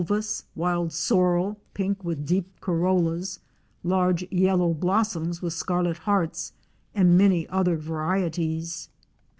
[0.03, 3.37] 239 vulus; wild sorrel, pink with deep carollas;
[3.83, 6.53] large yellow blos soms with scarlet hearts,
[6.95, 8.89] and many other varicties.